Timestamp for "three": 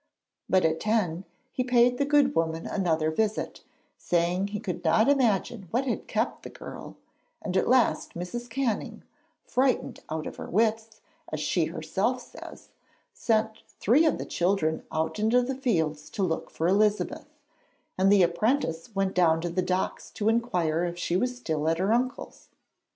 13.79-14.07